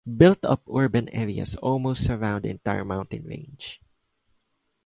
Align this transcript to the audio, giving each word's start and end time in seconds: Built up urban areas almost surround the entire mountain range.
Built 0.17 0.43
up 0.45 0.63
urban 0.75 1.09
areas 1.09 1.55
almost 1.57 2.03
surround 2.07 2.45
the 2.45 2.49
entire 2.49 2.83
mountain 2.83 3.23
range. 3.23 3.79